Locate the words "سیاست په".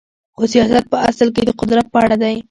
0.53-0.97